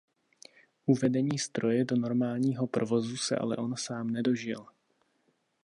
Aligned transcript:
Uvedení 0.85 1.39
stroje 1.39 1.85
do 1.85 1.95
normálního 1.95 2.67
provozu 2.67 3.17
se 3.17 3.35
ale 3.35 3.57
on 3.57 3.75
sám 3.77 4.09
nedožil. 4.09 4.65